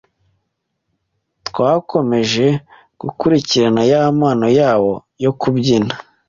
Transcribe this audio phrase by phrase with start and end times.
[1.47, 2.47] twakomeje
[3.01, 4.91] gukurikirana ya Mpano yabo
[5.23, 5.93] yo kubyina